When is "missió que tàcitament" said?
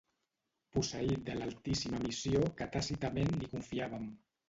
2.07-3.33